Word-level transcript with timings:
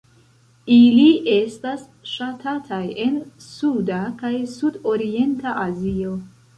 Ili 0.75 1.03
estas 1.33 1.83
ŝatataj 2.15 2.81
en 3.05 3.21
suda 3.53 4.03
kaj 4.25 4.35
sudorienta 4.59 5.59
Azio. 5.71 6.23